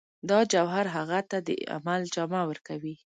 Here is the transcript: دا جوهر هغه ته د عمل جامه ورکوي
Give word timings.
دا 0.29 0.39
جوهر 0.53 0.85
هغه 0.95 1.19
ته 1.29 1.37
د 1.47 1.49
عمل 1.75 2.01
جامه 2.13 2.41
ورکوي 2.49 2.95